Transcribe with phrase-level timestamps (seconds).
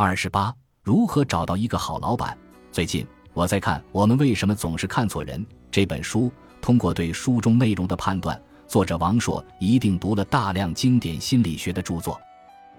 [0.00, 0.54] 二十八，
[0.84, 2.38] 如何找到一个好老板？
[2.70, 3.04] 最近
[3.34, 12.16] 我在看《我们为什么总是看错人》这本书，通过对书中内容的判断，作者王朔一定读了大量经典心理学的著作。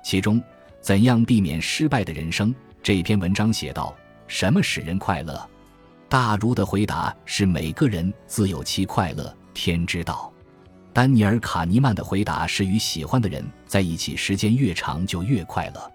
[0.00, 0.40] 其中，
[0.80, 2.54] 《怎样避免失败的人生》
[2.84, 3.92] 这篇文章写道
[4.28, 5.44] ：“什么使人快乐？”
[6.08, 10.32] 大儒的回答是：“每个人自有其快乐，天之道。”
[10.94, 15.92] 丹尼尔·卡尼曼的回答是：“与喜欢的人在一起，时间越长就越快乐。”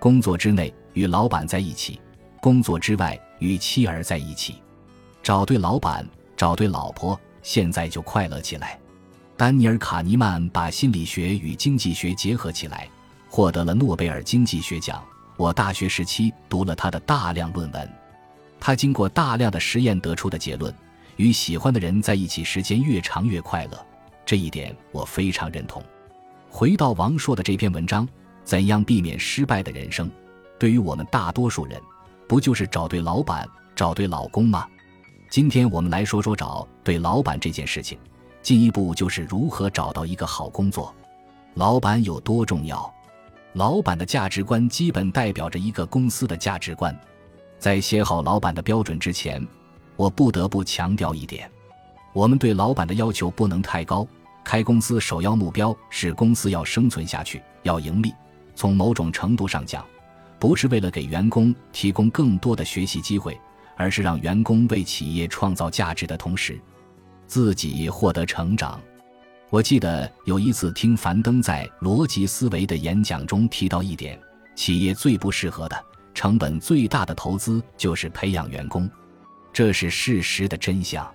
[0.00, 2.00] 工作之内与老板在一起，
[2.40, 4.62] 工作之外与妻儿在一起，
[5.24, 8.78] 找对老板，找对老婆，现在就快乐起来。
[9.36, 12.88] 丹尼尔·卡尼曼把心理学与经济学结合起来，
[13.28, 15.02] 获得了诺贝尔经济学奖。
[15.36, 17.92] 我大学时期读了他的大量论文，
[18.60, 20.72] 他经过大量的实验得出的结论：
[21.16, 23.86] 与喜欢的人在一起，时间越长越快乐。
[24.24, 25.82] 这一点我非常认同。
[26.48, 28.08] 回到王朔的这篇文章。
[28.48, 30.10] 怎样避免失败的人生？
[30.58, 31.78] 对于我们大多数人，
[32.26, 34.66] 不就是找对老板、找对老公吗？
[35.28, 37.98] 今天我们来说说找对老板这件事情。
[38.40, 40.94] 进一步就是如何找到一个好工作。
[41.56, 42.90] 老板有多重要？
[43.52, 46.98] 老板的价值观基本代表着一个公司的价值观。
[47.58, 49.46] 在写好老板的标准之前，
[49.94, 51.50] 我不得不强调一点：
[52.14, 54.08] 我们对老板的要求不能太高。
[54.42, 58.14] 开公司首要目标是公司要生存下去，要盈利。
[58.58, 59.86] 从某种程度上讲，
[60.36, 63.40] 不是为了给员工提供更多的学习机会，
[63.76, 66.60] 而是让员工为企业创造价值的同时，
[67.24, 68.80] 自己获得成长。
[69.48, 74.20] 我记得有一次听樊登在逻辑思维的演讲中提到一点：
[74.56, 78.90] 企业最不适合的、成本最大的投资就是培养员工，
[79.52, 81.08] 这是事实的真相。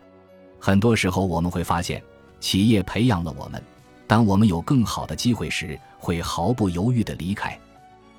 [0.62, 2.02] 很多时候我们会发现，
[2.40, 3.62] 企业培养了我们。
[4.14, 7.58] 当我们有更好的机会时，会毫不犹豫地离开；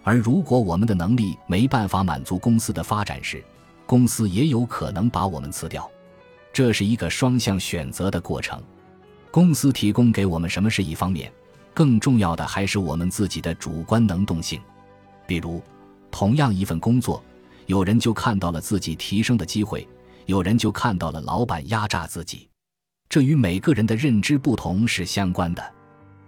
[0.03, 3.41] 而如果我们的能力没办法满足公司的发展时，
[3.87, 5.89] 公司也有可能把我们辞掉。
[6.53, 8.61] 这是一个双向选择的过程。
[9.31, 11.33] 公司提供给我们什么是一方面，
[11.73, 14.61] 更重要的还是我们自己的主观能动性。
[15.29, 15.63] 比如，
[16.11, 17.23] 同样一份工作，
[17.67, 19.87] 有人就看到了自己提升的机会，
[20.27, 22.49] 有人就看到了老板压榨自己。
[23.09, 25.74] 这与每个人的认知不同是相关的。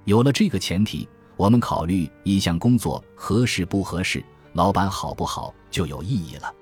[0.06, 1.06] 有了这个前提，
[1.36, 6.54] 我们考虑一项工作合适不合适，老板好不好就有意义了。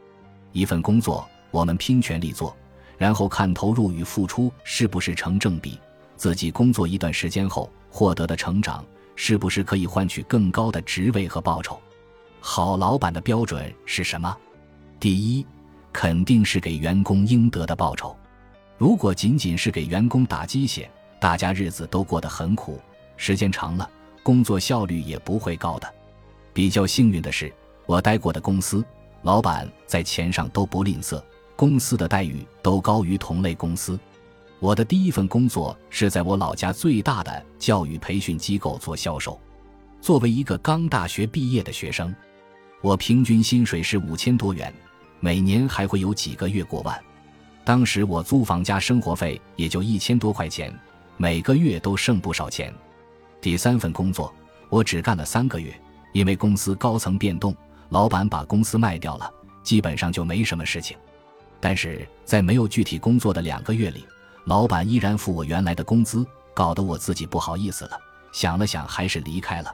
[0.53, 2.57] 一份工作，我们拼全力做，
[2.97, 5.79] 然后看投入与付出是不是成正比，
[6.17, 8.83] 自己工作一段时间后获得的成长
[9.15, 11.79] 是不是可以换取更高的职位和报酬。
[12.41, 14.35] 好老板的标准是什么？
[14.99, 15.47] 第一，
[15.93, 18.17] 肯定是给员工应得的报酬。
[18.79, 20.91] 如果仅仅是给员工打鸡血，
[21.21, 22.81] 大家日子都过得很苦。
[23.17, 23.89] 时间长了，
[24.23, 25.95] 工作效率也不会高的。
[26.53, 27.53] 比较幸运的是，
[27.87, 28.85] 我待过的公司
[29.23, 31.23] 老板在钱上都不吝啬，
[31.57, 33.99] 公司的待遇都高于同类公司。
[34.61, 39.39] 我的第一份工作是在我老家最大的教育培训机构做销售。
[40.01, 42.15] 作为一个刚大学毕业的学生，
[42.81, 44.73] 我平均薪水是五千多元，
[45.21, 46.99] 每年还会有几个月过万。
[47.65, 50.73] 当时我租房加生活费也就一千多块钱，
[51.17, 52.73] 每个月都剩不少钱。
[53.45, 54.33] 第三份工作，
[54.71, 55.79] 我只干了三个月，
[56.15, 57.55] 因为公司高层变动，
[57.91, 59.31] 老板把公司卖掉了，
[59.63, 60.97] 基本上就没什么事情。
[61.61, 64.03] 但是在没有具体工作的两个月里，
[64.47, 66.25] 老板依然付我原来的工资，
[66.55, 67.99] 搞得我自己不好意思了。
[68.33, 69.71] 想了想，还是离开了。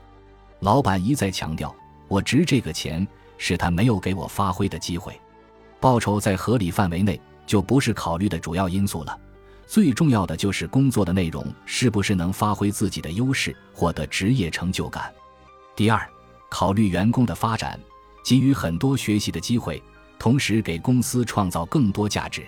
[0.59, 1.73] 老板一再强调，
[2.09, 3.07] 我值这个钱，
[3.39, 5.17] 是他没有给我发挥的机会。
[5.79, 9.17] 报酬在合理范围内，就不是考虑的主要因素了。
[9.71, 15.15] 最重要的就是工作的内容是不是能发挥自己的优势，获得职业成就感。
[15.77, 16.11] 第二，
[16.49, 17.79] 考虑员工的发展，
[18.25, 19.81] 给予很多学习的机会，
[20.19, 22.45] 同时给公司创造更多价值。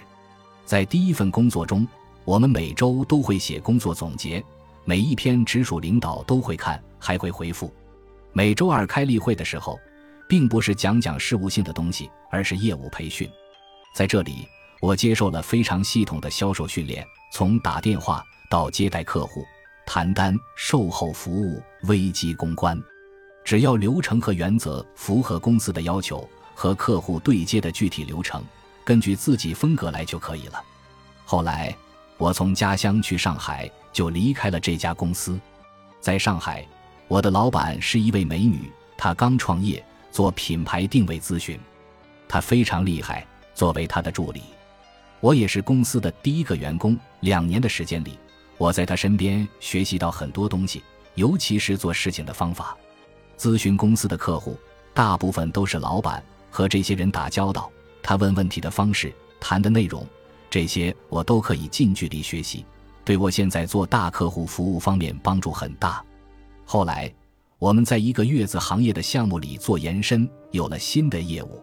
[0.65, 1.87] 在第一份工作中，
[2.25, 4.44] 我们每周都会写工作总结，
[4.84, 7.72] 每一篇直属领导都会看，还会回复。
[8.33, 9.78] 每周二开例会的时候，
[10.28, 13.30] 并不是讲讲事务性的东西，而是业务培训。
[13.95, 14.45] 在这里。
[14.83, 18.21] 我接受了非常系统的销售训练，从打电话
[18.51, 19.47] 到接待客户、
[19.87, 22.77] 谈单、售后服务、危机公关，
[23.45, 28.43] 只要流程和原则符合公司的要求和客户对接的具体流程，
[28.83, 30.61] 根据自己风格来就可以了。
[31.25, 31.73] 后来
[32.19, 35.39] 我从家乡去上海，就离开了这家公司。
[36.01, 36.67] 在上海，
[37.07, 38.69] 我的老板是一位美女，
[38.99, 41.57] 她刚创业做品牌定位咨询，
[42.27, 43.25] 她非常厉害。
[43.55, 44.43] 作为她的助理。
[45.22, 48.19] 我也是公司的第一个员工，两年的时间里，
[48.59, 50.83] 我在他身边学习到很多东西，
[51.15, 52.77] 尤其是做事情的方法。
[53.39, 54.59] 咨询公司的客户，
[54.92, 56.21] 大部分都是老板
[56.51, 57.71] 和这些人打交道，
[58.03, 60.04] 他问问题的方式、谈的内容，
[60.51, 62.66] 这些我都可以近距离学习，
[63.04, 66.04] 对我现在做大客户服务方面帮助很大。
[66.65, 67.09] 后来，
[67.60, 71.63] 我们在一个月子行业的项目里做延伸，有了新的业务。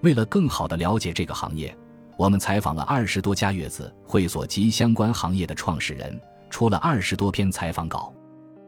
[0.00, 1.72] 为了更好地了解这个行业，
[2.18, 6.20] 我们采访了二十多家月子会所及相关行业的创始人，
[6.50, 8.12] 出了二十多篇采访稿。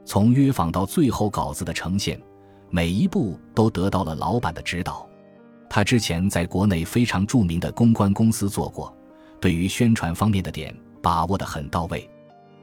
[0.05, 2.23] 从约访到最后稿子的呈现，
[2.70, 5.05] 每一步都得到了老板的指导。
[5.69, 8.97] 他之前在国内非常著名的公关公司做过，
[9.41, 10.73] 对于宣传方面的点
[11.03, 12.08] 把握得很到位。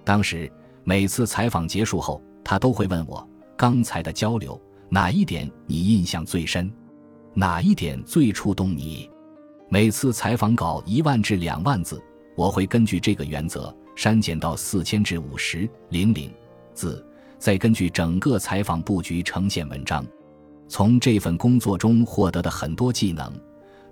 [0.06, 0.50] 当时
[0.86, 4.58] 每次采访结束后，他都会问我：“刚才的交流
[4.88, 6.72] 哪一点你印象最深？
[7.34, 9.10] 哪一点最触动你？”
[9.70, 12.02] 每次采访稿一万至两万字，
[12.36, 16.32] 我会根据这个原则删减到四千至五十零零
[16.74, 17.06] 字。
[17.38, 20.06] 再根据整个采访布局呈现文章，
[20.70, 23.32] 从这份工作中获得的很多技能，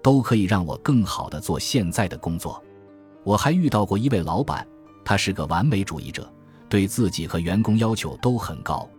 [0.02, 2.64] 都可以让我更好的做现在的工作。
[3.26, 4.66] 我还遇到过一位老板，
[5.04, 6.32] 他是个完美主义者，
[6.70, 8.90] 对自己和员工要求都很高。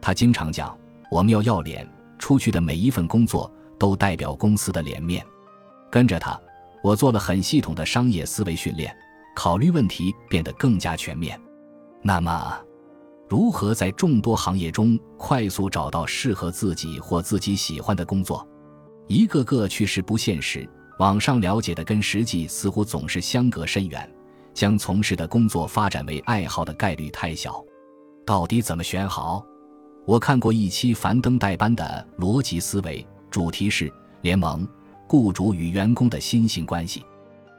[0.00, 0.76] 他经常讲
[1.10, 1.86] ：“我们要要脸，
[2.18, 5.22] 出去的每一份工作都代表公司的脸面。”
[5.94, 6.36] 跟着他，
[6.82, 8.92] 我做了很系统的商业思维训练，
[9.32, 11.40] 考虑问题变得更加全面。
[12.02, 12.60] 那么。
[13.28, 18.44] 如何在众多行业中快速找到适合自己或自己喜欢的工作？
[19.06, 20.68] 一个个趋势不现实，
[20.98, 24.12] 网上了解的跟实际似乎总是相隔甚远，
[24.52, 27.64] 将从事的工作发展为爱好的概率太小。
[28.26, 29.46] 到底怎么选好？
[30.04, 33.00] 我看过一期樊登代班的《逻辑思维》，
[33.30, 33.90] 主题是
[34.22, 34.68] 联盟、
[35.06, 37.04] 雇主与员工的新型关系。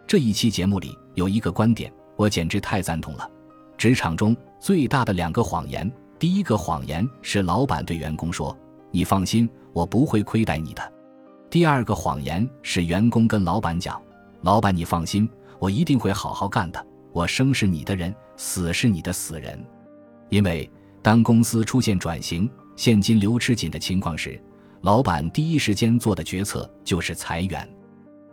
[0.08, 3.30] 这一期节目里有一个观点，我简直太赞同了。
[3.78, 8.58] 职场中最大的两个谎言，第一个谎言是老板对员工说
[8.92, 10.94] ：“你放心，我不会亏待你的。”
[11.50, 14.02] 第二个谎言是员工跟老板讲
[14.42, 16.86] ：“老板，你放心，我一定会好好干的。
[17.12, 19.64] 我生是你的人，死是你的死人。”
[20.30, 20.70] 因为
[21.02, 24.42] 当公司出现转型、现金流吃紧的情况时，
[24.86, 27.68] 老板第一时间做的决策就是裁员，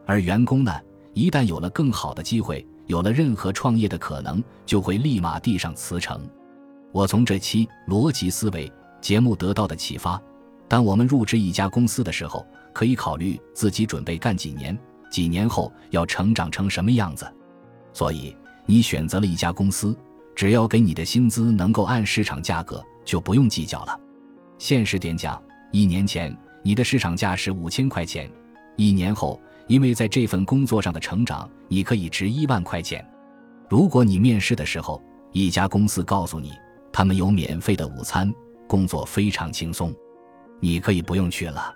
[0.05, 0.81] 而员工呢，
[1.15, 2.63] 一旦有了更好的机会。
[2.89, 6.29] 有了任何创业的可能，就会立马递上辞呈。
[6.93, 8.71] 我从这期逻辑思维
[9.01, 10.21] 节目得到的启发：
[10.69, 14.79] 当我们入职一家公司的时候，可以考虑自己准备干几年，
[15.11, 17.27] 几年后要成长成什么样子。
[17.95, 19.97] 所以，你选择了一家公司，
[20.37, 23.99] 只要给你的薪资能够按市场价格，就不用计较了。
[24.59, 28.31] 现实点讲，一年前你的市场价是五千块钱，
[28.77, 29.41] 一年后。
[29.69, 33.03] 因为在这份工作上的成长，你可以值一万块钱。
[33.71, 36.53] 如果你面试的时候，一家公司告诉你
[36.93, 38.31] 他们有免费的午餐，
[38.67, 39.95] 工作非常轻松，
[40.61, 41.73] 你可以不用去了。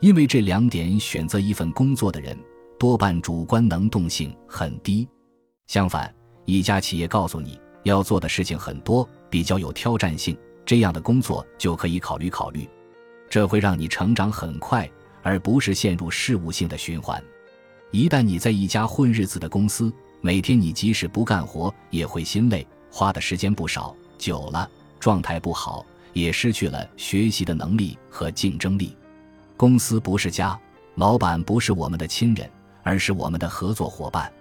[0.00, 2.38] 因为这两点选择一份工作的人，
[2.78, 5.06] 多半主观能动性很低。
[5.66, 12.66] 相反，一家企业告诉你要做的事情很多，比较有挑战性，这样的工作就可以考虑考虑，
[13.28, 14.88] 这会让你成长很快。
[15.26, 17.20] 而不是陷入事务性的循环。
[17.90, 24.70] 一旦你在一家混日子的公司，每天你即使不干活也会心累，花的时间不少，久了
[25.00, 28.96] 状态不好，也失去了学习的能力和竞争力。
[29.56, 30.56] 公司不是家，
[30.94, 32.48] 老板不是我们的亲人，
[32.84, 34.32] 而是我们的合作伙伴。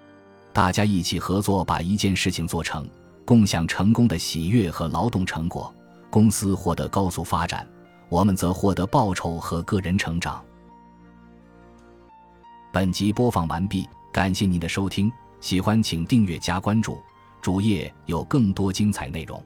[0.53, 2.87] 大家一起合作把一件事情做成，
[3.25, 5.73] 共享成功的喜悦和劳动成果，
[6.11, 7.67] 公司获得高速发展，
[8.09, 10.43] 我们则获得报酬和个人成长。
[12.71, 16.97] 本集播放完毕，感谢您的收听，喜欢请订阅加关注，
[17.41, 19.41] 主页有更多精彩内容。